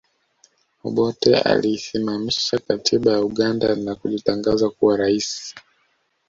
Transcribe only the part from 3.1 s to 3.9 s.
ya Uganda